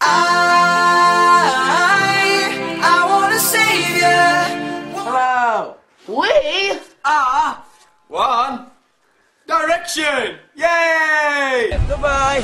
[0.00, 1.58] I,
[2.82, 4.20] I wanna save you.
[4.94, 5.76] Hello.
[6.06, 7.62] We are
[8.08, 8.66] One
[9.46, 10.38] Direction.
[10.54, 11.70] Yay!
[11.88, 12.42] Goodbye.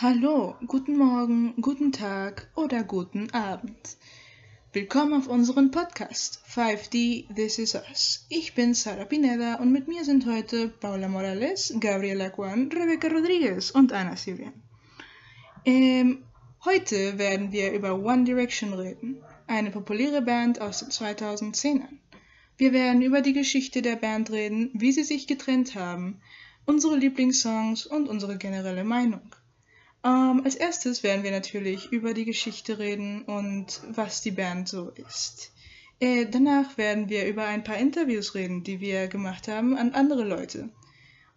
[0.00, 3.96] Hallo, guten Morgen, guten Tag oder guten Abend.
[4.72, 8.26] Willkommen auf unserem Podcast 5D This Is Us.
[8.28, 13.70] Ich bin Sara Pineda und mit mir sind heute Paula Morales, Gabriela Juan, Rebecca Rodriguez
[13.70, 14.64] und Anna Syrien.
[15.66, 16.22] Ähm,
[16.66, 21.98] heute werden wir über One Direction reden, eine populäre Band aus den 2010ern.
[22.58, 26.20] Wir werden über die Geschichte der Band reden, wie sie sich getrennt haben,
[26.66, 29.34] unsere Lieblingssongs und unsere generelle Meinung.
[30.04, 34.90] Ähm, als erstes werden wir natürlich über die Geschichte reden und was die Band so
[34.90, 35.50] ist.
[35.98, 40.24] Äh, danach werden wir über ein paar Interviews reden, die wir gemacht haben an andere
[40.24, 40.68] Leute,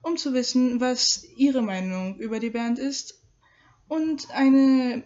[0.01, 3.17] um zu wissen, was ihre Meinung über die Band ist
[3.87, 5.03] und eine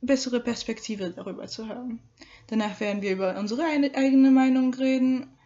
[0.00, 2.00] bessere Perspektive darüber zu haben.
[2.46, 5.36] Danach werden wir über unsere eigene Meinung reden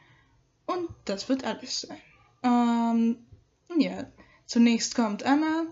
[0.67, 1.99] und das wird alles sein.
[2.43, 3.17] Ähm,
[3.77, 4.07] ja,
[4.47, 5.67] zunächst kommt Anna.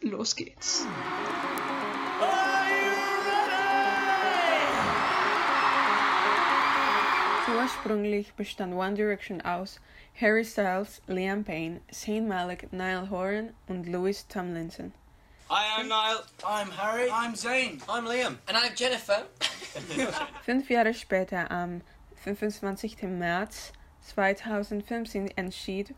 [0.00, 0.86] Los geht's.
[7.56, 9.80] Ursprünglich bestand One Direction aus
[10.20, 14.92] Harry Styles, Liam Payne, Saint Malik, Niall Horan und Louis Tomlinson.
[15.50, 16.24] Hi, I'm Niall.
[16.46, 17.10] I'm Harry.
[17.10, 17.78] I'm Zane.
[17.86, 18.38] I'm Liam.
[18.48, 19.24] And I'm Jennifer.
[20.42, 21.82] Fünf Jahre später, am
[22.24, 23.02] 25.
[23.02, 23.72] März
[24.14, 25.94] 2015, entschied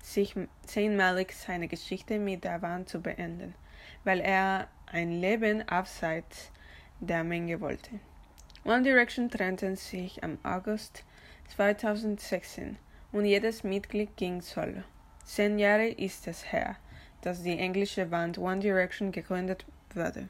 [0.00, 3.56] sich Saint Malik seine Geschichte mit der Band zu beenden,
[4.04, 6.52] weil er ein Leben abseits
[7.00, 7.98] der Menge wollte.
[8.64, 11.02] One Direction trennten sich am August
[11.56, 12.78] 2016
[13.10, 14.84] und jedes Mitglied ging solo.
[15.24, 16.76] Zehn Jahre ist es her,
[17.24, 20.28] dass die englische Band One Direction gegründet wurde.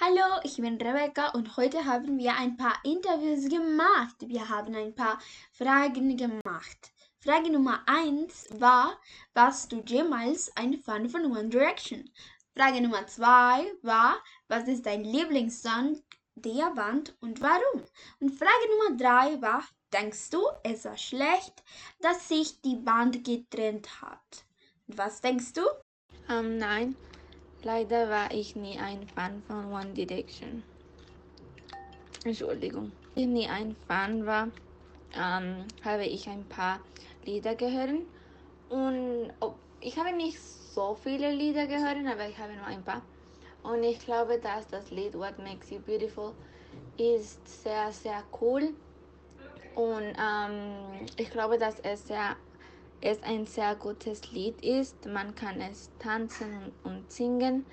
[0.00, 4.16] Hallo, ich bin Rebecca und heute haben wir ein paar Interviews gemacht.
[4.26, 5.18] Wir haben ein paar
[5.52, 6.92] Fragen gemacht.
[7.20, 8.98] Frage Nummer 1 war,
[9.32, 12.10] warst du jemals ein Fan von One Direction?
[12.56, 14.16] Frage Nummer 2 war,
[14.48, 16.02] was ist dein Lieblingssong
[16.34, 17.84] der Band und warum?
[18.18, 21.62] Und Frage Nummer 3 war, denkst du, es war schlecht,
[22.00, 24.44] dass sich die Band getrennt hat?
[24.96, 25.62] Was denkst du?
[26.28, 26.94] Ähm, nein,
[27.62, 30.62] leider war ich nie ein Fan von One Direction.
[32.24, 32.92] Entschuldigung.
[33.14, 34.48] Ich nie ein Fan war,
[35.14, 36.80] ähm, habe ich ein paar
[37.24, 37.90] Lieder gehört.
[38.68, 43.02] Und oh, ich habe nicht so viele Lieder gehört, aber ich habe nur ein paar.
[43.62, 46.32] Und ich glaube, dass das Lied What Makes You Beautiful
[46.98, 48.74] ist sehr, sehr cool.
[49.74, 52.36] Und ähm, ich glaube, dass es, sehr,
[53.02, 55.06] es ein sehr gutes Lied ist.
[55.06, 57.66] Man kann es tanzen und singen.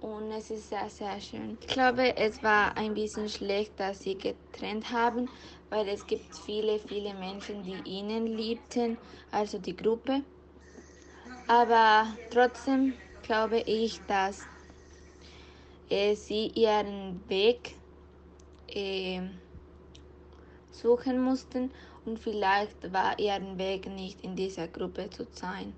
[0.00, 1.56] Und es ist sehr, sehr schön.
[1.60, 5.30] Ich glaube, es war ein bisschen schlecht, dass sie getrennt haben,
[5.70, 8.98] weil es gibt viele, viele Menschen, die ihnen liebten,
[9.30, 10.22] also die Gruppe.
[11.46, 14.46] Aber trotzdem glaube ich, dass
[15.88, 17.74] äh, sie ihren Weg
[18.68, 19.20] äh,
[20.70, 21.70] suchen mussten
[22.06, 25.72] und vielleicht war ihren Weg nicht in dieser Gruppe zu sein.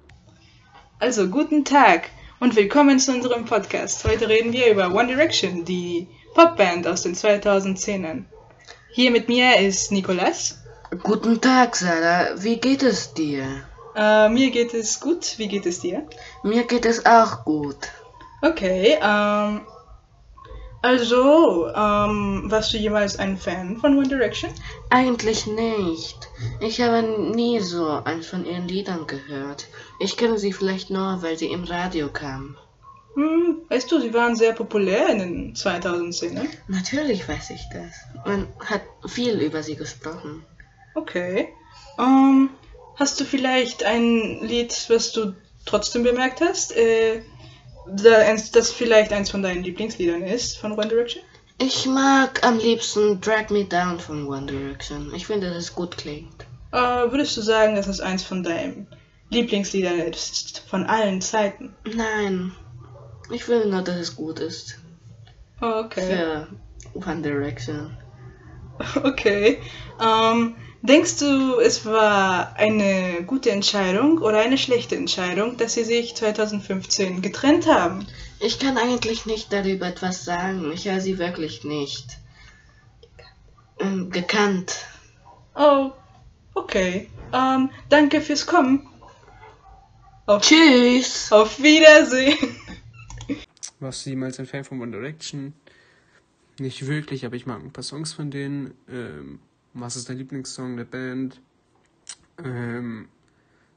[0.99, 2.11] Also, guten Tag
[2.41, 4.05] und willkommen zu unserem Podcast.
[4.05, 8.25] Heute reden wir über One Direction, die Popband aus den 2010ern.
[8.91, 10.63] Hier mit mir ist Nikolas.
[11.03, 12.43] Guten Tag, Sarah.
[12.43, 13.45] Wie geht es dir?
[13.95, 15.35] Äh, mir geht es gut.
[15.39, 16.07] Wie geht es dir?
[16.43, 17.77] Mir geht es auch gut.
[18.43, 19.63] Okay, ähm,
[20.87, 24.53] also, ähm, warst du jemals ein Fan von One Direction?
[24.89, 26.17] Eigentlich nicht.
[26.61, 29.67] Ich habe nie so eins von ihren Liedern gehört.
[29.99, 32.57] Ich kenne sie vielleicht nur, weil sie im Radio kamen.
[33.15, 36.47] Hm, weißt du, sie waren sehr populär in den 2010ern.
[36.69, 37.97] Natürlich weiß ich das.
[38.25, 40.45] Man hat viel über sie gesprochen.
[40.95, 41.49] Okay.
[41.99, 42.51] Ähm,
[42.95, 47.23] hast du vielleicht ein Lied, was du trotzdem bemerkt hast, äh,
[47.89, 51.23] das vielleicht eins von deinen Lieblingsliedern ist von One Direction?
[51.59, 55.13] Ich mag am liebsten Drag Me Down von One Direction.
[55.15, 56.47] Ich finde, dass es gut klingt.
[56.73, 58.87] Äh, würdest du sagen, dass es eins von deinen
[59.31, 61.75] Lieblingsliedern ist, von allen Zeiten?
[61.85, 62.53] Nein.
[63.31, 64.79] Ich will nur, dass es gut ist.
[65.61, 66.17] Okay.
[66.17, 66.49] Für
[66.95, 67.97] One Direction.
[69.03, 69.59] Okay.
[69.99, 76.15] Ähm, denkst du, es war eine gute Entscheidung oder eine schlechte Entscheidung, dass sie sich
[76.15, 78.07] 2015 getrennt haben?
[78.41, 80.71] Ich kann eigentlich nicht darüber etwas sagen.
[80.73, 82.19] Ich habe sie wirklich nicht
[83.81, 84.77] ähm, gekannt.
[85.55, 85.93] Oh,
[86.55, 87.09] okay.
[87.33, 88.89] Ähm, danke fürs Kommen.
[90.27, 91.31] Auf, Tschüss.
[91.33, 92.57] auf Wiedersehen.
[93.81, 95.55] warst du jemals ein Fan von One Direction?
[96.59, 98.75] Nicht wirklich, aber ich mag ein paar Songs von denen.
[98.91, 99.41] Ähm,
[99.79, 101.41] was ist dein Lieblingssong der Band?
[102.43, 103.09] Ähm,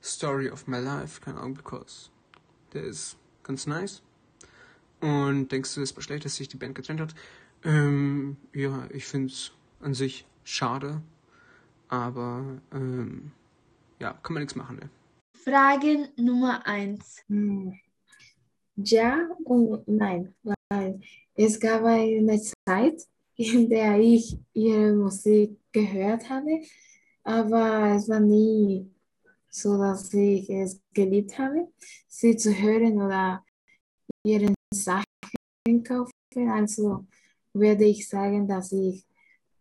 [0.01, 2.09] Story of My Life, keine Ahnung, because
[2.73, 4.01] der ist ganz nice.
[5.01, 7.15] Und denkst du, es war schlecht, dass sich die Band getrennt hat?
[7.63, 9.51] Ähm, ja, ich finde es
[9.81, 11.01] an sich schade,
[11.89, 12.43] aber
[12.73, 13.31] ähm,
[13.99, 14.77] ja, kann man nichts machen.
[14.77, 14.89] Ne?
[15.43, 17.23] Frage Nummer 1.
[17.27, 17.79] Hm.
[18.75, 20.33] Ja und nein,
[20.69, 21.01] weil
[21.35, 23.05] es gab eine Zeit,
[23.39, 26.59] in der ich ihre Musik gehört habe,
[27.23, 28.91] aber es war nie
[29.49, 31.69] so, dass ich es geliebt habe,
[32.07, 33.43] sie zu hören oder
[34.25, 35.05] ihren Sachen
[35.85, 36.11] kaufen.
[36.49, 37.07] Also
[37.53, 39.05] würde ich sagen, dass ich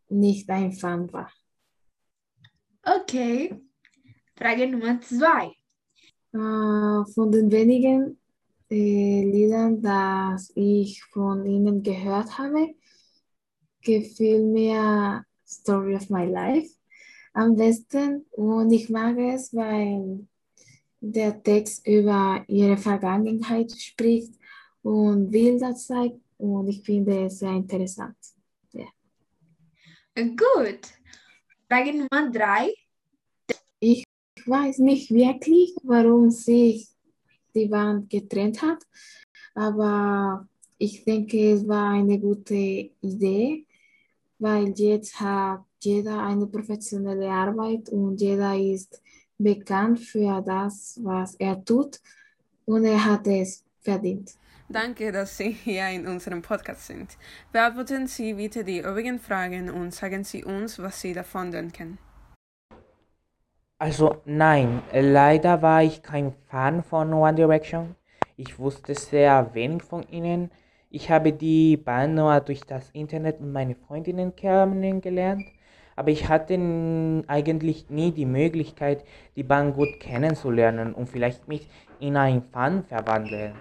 [0.08, 1.30] nicht ein Fan war.
[2.82, 3.54] Okay.
[4.36, 5.52] Frage Nummer 2.
[6.32, 8.18] Äh, von den wenigen
[8.70, 12.74] äh, Liedern, das ich von ihnen gehört habe,
[13.82, 16.70] gefiel mir Story of My Life
[17.32, 20.26] am besten und ich mag es, weil
[21.00, 24.34] der Text über ihre Vergangenheit spricht
[24.82, 28.16] und Bilder zeigt und ich finde es sehr interessant.
[28.72, 28.86] Ja.
[30.16, 30.80] Gut.
[31.68, 32.72] Frage Nummer 3.
[33.80, 34.04] Ich
[34.46, 36.88] weiß nicht wirklich, warum sich
[37.54, 38.82] die Band getrennt hat,
[39.54, 40.48] aber
[40.78, 43.66] ich denke, es war eine gute Idee,
[44.38, 49.00] weil jetzt hat jeder eine professionelle Arbeit und jeder ist
[49.38, 52.00] bekannt für das, was er tut
[52.66, 54.32] und er hat es verdient.
[54.68, 57.16] Danke, dass Sie hier in unserem Podcast sind.
[57.52, 61.98] Beantworten Sie bitte die übrigen Fragen und sagen Sie uns, was Sie davon denken.
[63.78, 67.94] Also nein, leider war ich kein Fan von One Direction.
[68.36, 70.50] Ich wusste sehr wenig von ihnen.
[70.90, 75.44] Ich habe die Band nur durch das Internet und meine Freundinnen kennengelernt,
[75.96, 76.54] aber ich hatte
[77.26, 79.04] eigentlich nie die Möglichkeit,
[79.36, 81.68] die Band gut kennenzulernen und vielleicht mich
[82.00, 83.52] in einen Fan verwandeln.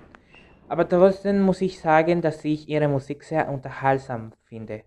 [0.69, 4.83] Aber trotzdem muss ich sagen, dass ich ihre Musik sehr unterhaltsam finde.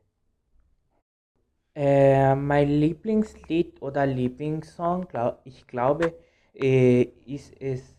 [1.74, 6.14] Äh, mein Lieblingslied oder Lieblingssong, glaub, ich glaube,
[6.54, 7.96] äh, ist es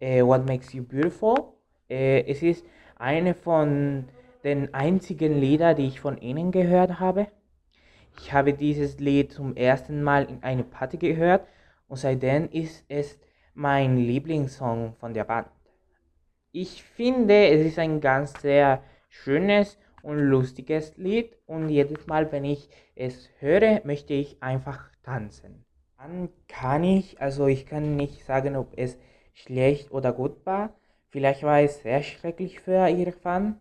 [0.00, 1.52] äh, What Makes You Beautiful.
[1.88, 2.64] Äh, es ist
[2.98, 4.08] eine von
[4.44, 7.28] den einzigen Lieder, die ich von ihnen gehört habe.
[8.20, 11.46] Ich habe dieses Lied zum ersten Mal in einer Party gehört
[11.88, 13.18] und seitdem ist es
[13.54, 15.48] mein Lieblingssong von der Band.
[16.52, 22.44] Ich finde, es ist ein ganz sehr schönes und lustiges Lied und jedes Mal, wenn
[22.44, 25.64] ich es höre, möchte ich einfach tanzen.
[25.98, 28.98] Dann kann ich, also ich kann nicht sagen, ob es
[29.34, 30.74] schlecht oder gut war.
[31.10, 33.60] Vielleicht war es sehr schrecklich für ihre Fan.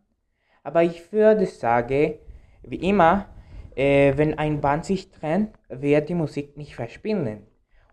[0.64, 2.16] Aber ich würde sagen,
[2.64, 3.28] wie immer,
[3.76, 7.46] äh, wenn ein Band sich trennt, wird die Musik nicht verschwinden.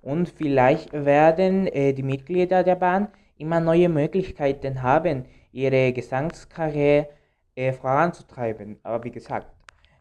[0.03, 7.09] Und vielleicht werden äh, die Mitglieder der Band immer neue Möglichkeiten haben, ihre Gesangskarriere
[7.55, 8.79] äh, voranzutreiben.
[8.83, 9.47] Aber wie gesagt,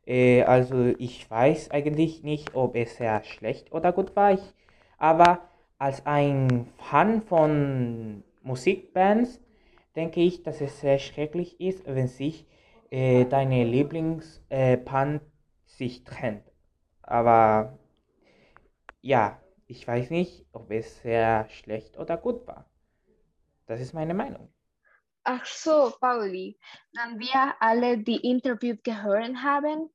[0.05, 4.33] äh, also ich weiß eigentlich nicht, ob es sehr schlecht oder gut war.
[4.33, 4.53] Ich,
[4.97, 5.41] aber
[5.77, 9.39] als ein Fan von Musikbands
[9.95, 12.45] denke ich, dass es sehr schrecklich ist, wenn sich
[12.89, 15.25] äh, deine Lieblingsband äh,
[15.65, 16.43] sich trennt.
[17.01, 17.79] Aber
[19.01, 22.69] ja, ich weiß nicht, ob es sehr schlecht oder gut war.
[23.65, 24.53] Das ist meine Meinung.
[25.25, 26.59] Ach so, Pauli,
[26.93, 29.89] dann wir alle die Interview gehört haben,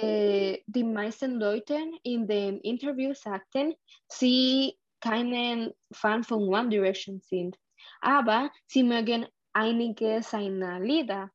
[0.00, 3.74] äh, die meisten Leute in dem Interview sagten,
[4.08, 7.58] sie keinen Fan von One Direction sind,
[8.00, 11.30] aber sie mögen einige seiner Lieder.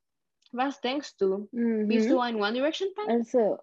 [0.51, 1.47] Was denkst du?
[1.51, 1.87] Mhm.
[1.87, 3.07] Bist du ein One Direction Fan?
[3.07, 3.59] Also,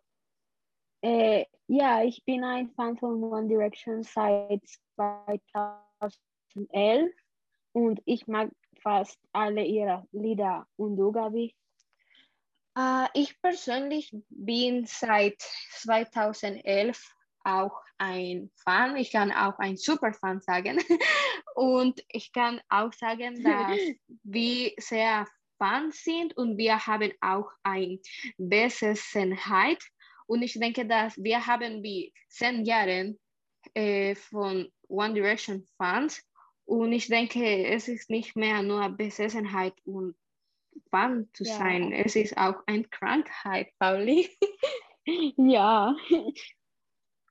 [1.03, 4.63] äh, ja, ich bin ein Fan von One Direction seit
[4.95, 7.13] 2011
[7.73, 8.51] und ich mag
[8.81, 10.67] fast alle ihre Lieder.
[10.77, 11.55] Und du, Gabi?
[12.79, 15.41] Äh, ich persönlich bin seit
[15.73, 17.03] 2011
[17.45, 18.97] auch ein Fan.
[18.97, 20.79] Ich kann auch ein Superfan sagen.
[21.57, 23.81] Und ich kann auch sagen, dass
[24.25, 25.27] wir sehr
[25.59, 27.99] Fans sind und wir haben auch ein
[28.37, 29.83] Besessenheit.
[30.27, 33.17] Und ich denke, dass wir haben wie zehn Jahre
[33.75, 36.23] äh, von One Direction Fans
[36.67, 40.17] und ich denke, es ist nicht mehr nur Besessenheit und
[40.91, 41.57] Fan zu Ja.
[41.59, 41.93] sein.
[41.93, 44.29] Es ist auch eine Krankheit, Pauli.
[45.37, 45.95] Ja,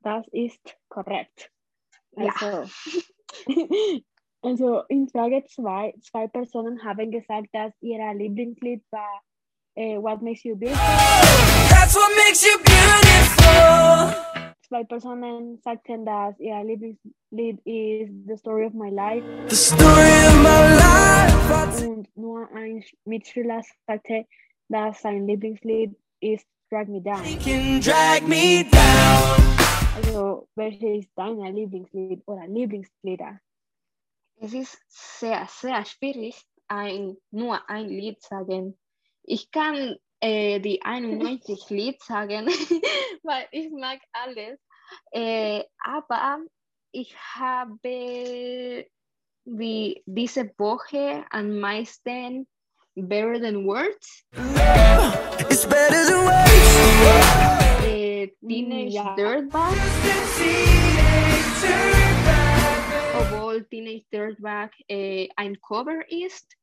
[0.01, 1.51] das ist korrekt.
[2.15, 2.65] Ja.
[4.45, 9.23] Also, in Frage 2, zwei Personen haben gesagt, dass ihr Lieblingslied war
[9.73, 10.85] äh, What Makes You Beautiful.
[11.67, 14.13] That's what makes you beautiful.
[14.61, 19.25] Zwei Personen sagten, dass ihr Lieblingslied ist The Story of My Life.
[19.49, 21.87] The story of my life.
[21.87, 24.27] Und nur ein Mitschüler sagte,
[24.69, 27.23] dass sein Lieblingslied ist Drag Me Down.
[27.43, 29.55] Can drag me down.
[29.95, 33.39] Also, welches ist dein Lieblingslied oder Lieblingslieder?
[34.45, 36.35] Es ist sehr, sehr schwierig,
[36.67, 38.77] ein, nur ein Lied sagen.
[39.23, 42.45] Ich kann äh, die 91 Lied sagen,
[43.23, 44.59] weil ich mag alles.
[45.09, 46.41] Äh, aber
[46.91, 48.85] ich habe
[49.45, 52.47] wie diese Woche am meisten
[52.93, 54.25] Better Than Words.
[55.49, 57.83] It's better than words.
[57.83, 59.15] Äh, Teenage ja.
[59.15, 59.73] Dirtbag.
[63.19, 66.55] Obwohl Teenage Dirtbag äh, ein Cover ist.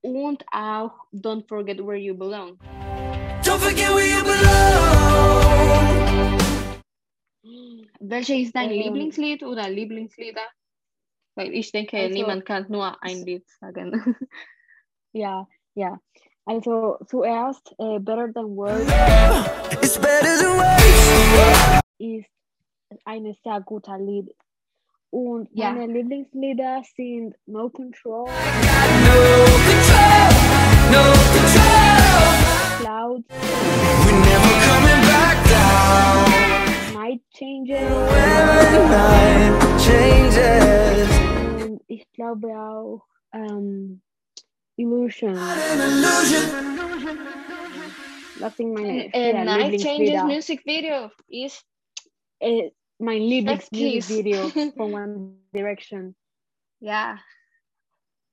[0.00, 2.58] Und auch Don't Forget Where You Belong.
[3.42, 5.94] Don't forget where you belong.
[8.00, 10.42] Welche ist dein Ähm, Lieblingslied oder Lieblingslieder?
[11.36, 13.92] Weil ich denke, Also- niemand kann nur ein Lied sagen.
[15.16, 16.00] Ja, ja.
[16.44, 18.82] Also zuerst äh, Better Than Words
[19.80, 21.80] It's better than words.
[21.98, 22.26] ist
[23.04, 24.34] ein sehr guter Lied.
[25.14, 25.70] Und Ja.
[25.70, 28.30] meine Lieblingslieder sind No Control, No
[29.68, 30.30] control.
[30.90, 31.04] No
[31.34, 32.80] control.
[32.80, 36.94] Cloud, We're never coming back down.
[36.94, 39.54] Night Changes When the night
[39.86, 41.08] changes.
[41.64, 43.02] und ich glaube auch
[43.32, 44.02] ähm,
[44.76, 45.36] Illusion.
[45.38, 46.50] An illusion.
[48.40, 50.24] Das sind meine äh, Night Changes Lieblingslieder.
[50.24, 51.64] Musikvideo ist
[52.40, 53.28] Äh, mein Kiss.
[53.28, 56.14] Lieblingsmusikvideo von One Direction.
[56.80, 57.18] ja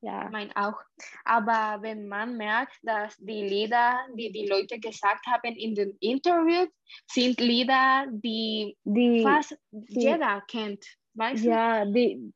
[0.04, 0.30] Ja.
[0.32, 0.82] mein auch.
[1.26, 6.70] Aber wenn man merkt, dass die Lieder, die die Leute gesagt haben in den Interviews,
[7.06, 10.84] sind Lieder, die Die, fast jeder kennt.
[11.14, 12.34] Weißt ja, die,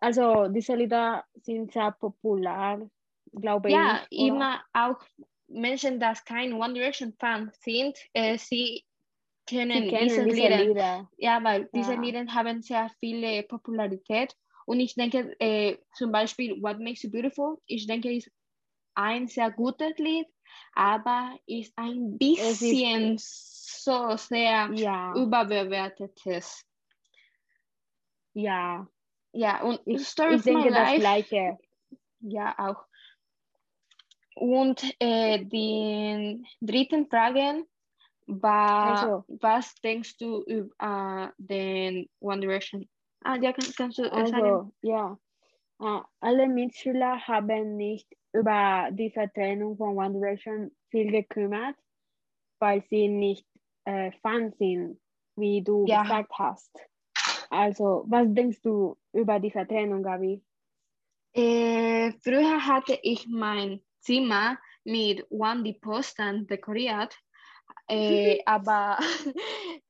[0.00, 2.88] also diese Lieder sind sehr populär,
[3.32, 3.74] glaube du?
[3.74, 4.18] Ja, ich.
[4.20, 4.28] oder?
[4.28, 5.00] immer auch
[5.48, 8.84] Menschen, die kein One Direction Fan sind, äh, sie
[9.46, 10.64] kennen, kennen diese diese Lieder.
[10.64, 11.10] Lieder.
[11.16, 12.00] Ja, weil diese Ja.
[12.00, 14.34] Lieder haben sehr viele Popularität.
[14.66, 18.30] Und ich denke, äh, zum Beispiel What Makes You Beautiful, ich denke, ist
[18.94, 20.26] ein sehr gutes Lied,
[20.74, 26.64] aber ist ein ist- bisschen so sehr Ja, überbewertetes.
[28.34, 28.86] ja.
[29.32, 31.58] Ja, und Ich, Story ich denke das Life, Gleiche.
[32.20, 32.84] ja auch.
[34.34, 37.66] Und äh, die dritten Fragen
[38.26, 42.88] war, Also- was denkst du über äh, den One Direction?
[43.24, 44.34] Ah, ja, kann, kannst du sagen?
[44.34, 45.18] Also, ja.
[45.80, 51.76] Äh, alle Mitschüler haben nicht über die Trennung von One Direction viel gekümmert,
[52.58, 53.46] weil sie nicht
[53.84, 55.00] äh, Fan sind,
[55.36, 56.02] wie du Ja.
[56.02, 56.70] gesagt hast.
[57.50, 60.42] Also, was denkst du über die Trennung, Gabi?
[61.34, 67.16] Äh, früher hatte ich mein Zimmer mit One-D-Postern dekoriert,
[67.88, 68.98] äh, aber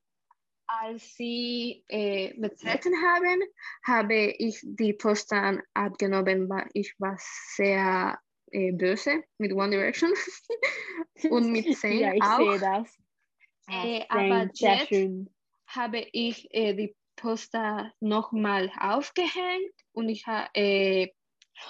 [0.67, 3.43] als sie äh, betreten haben,
[3.87, 8.19] habe ich die Postern abgenommen, weil ich war sehr
[8.51, 10.13] äh, böse mit One Direction
[11.31, 12.39] und mit Zayn ja, ich auch.
[12.39, 12.99] sehe das.
[13.69, 15.29] Äh, aber jetzt schön.
[15.67, 21.09] habe ich äh, die Poster nochmal aufgehängt und ich äh,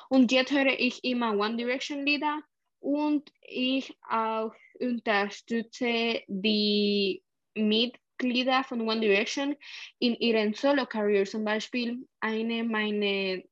[0.09, 2.40] und jetzt höre ich immer One Direction Lieder
[2.87, 7.21] und ich auch unterstütze die
[7.57, 9.57] Mitglieder von One Direction
[9.99, 11.25] in ihren Solo-Career.
[11.25, 13.43] Zum Beispiel eine meiner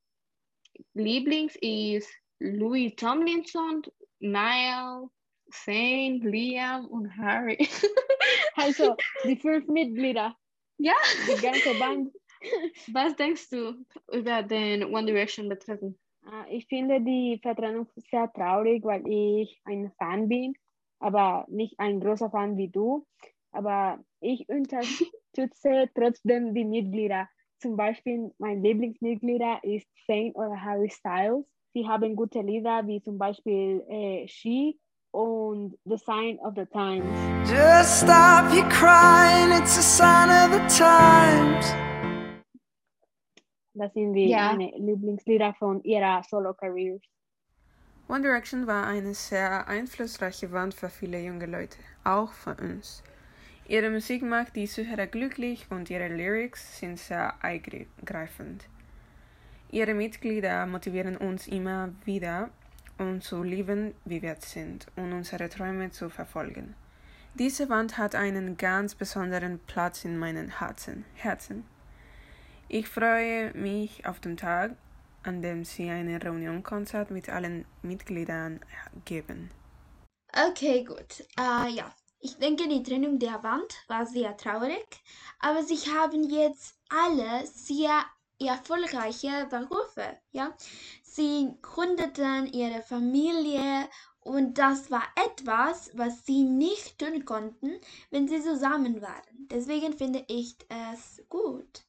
[0.95, 3.83] Lieblings ist Louis Tomlinson,
[4.21, 5.09] Niall,
[5.51, 7.59] Zayn, Liam und Harry.
[8.57, 10.35] Also, die fünf Mitglieder,
[10.79, 10.95] ja.
[11.27, 12.15] die ganze Band.
[12.87, 15.99] Was denkst du über den One Direction betreffend?
[16.27, 20.55] Ah, Ich finde die Vertrennung sehr traurig, weil ich ein Fan bin,
[20.99, 23.07] aber nicht ein großer Fan wie du.
[23.53, 27.29] Aber ich unterstütze trotzdem die Mitglieder.
[27.61, 31.45] Zum Beispiel mein Lieblingsmitglieder ist Zayn oder Harry Styles.
[31.75, 34.79] Sie haben gute Lieder wie zum Beispiel äh, She
[35.13, 37.05] und The Sign of the Times.
[37.51, 41.84] Just stop your crying, it's a sign of the times.
[43.75, 44.53] Das sind die Ja.
[44.53, 47.01] meine Lieblingslieder von ihrer Solo-Career.
[48.09, 53.03] One Direction war eine sehr einflussreiche Band für viele junge Leute, auch für uns.
[53.67, 58.69] Ihre Musik macht die Zuhörer glücklich und ihre Lyrics sind sehr eingreifend.
[59.71, 62.51] Ihre Mitglieder motivieren uns immer wieder,
[62.99, 66.75] uns zu lieben, wie wir sind und unsere Träume zu verfolgen.
[67.35, 71.05] Diese Wand hat einen ganz besonderen Platz in meinem Herzen.
[71.15, 71.65] Herzen.
[72.69, 74.77] Ich freue mich auf den Tag,
[75.23, 78.61] an dem Sie ein Reunionkonzert mit allen Mitgliedern
[79.05, 79.51] geben.
[80.49, 81.21] Okay, gut.
[81.39, 84.87] Äh, ja, ich denke, die Trennung der Wand war sehr traurig,
[85.39, 88.05] aber sie haben jetzt alle sehr
[88.41, 90.57] erfolgreiche Berufe, ja.
[91.03, 93.89] Sie gründeten ihre Familie
[94.21, 97.79] und das war etwas, was sie nicht tun konnten,
[98.11, 99.47] wenn sie zusammen waren.
[99.51, 101.85] Deswegen finde ich es gut.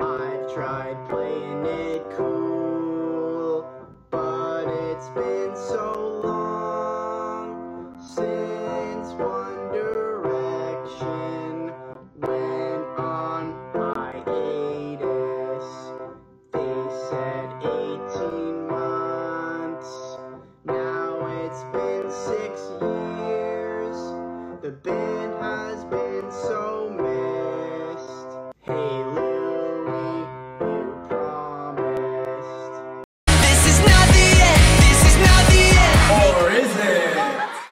[0.00, 3.66] I've tried playing it cool,
[4.10, 6.47] but it's been so long